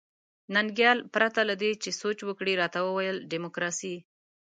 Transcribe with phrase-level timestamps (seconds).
[0.53, 3.95] ننګیال پرته له دې چې سوچ وکړي راته وویل ډیموکراسي.